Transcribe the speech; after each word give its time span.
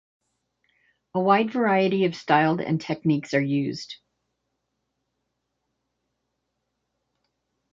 A 1.13 1.19
wide 1.19 1.51
variety 1.51 2.05
of 2.05 2.15
styled 2.15 2.59
and 2.59 2.81
techniques 2.81 3.35
are 3.35 3.39
used. 3.39 3.97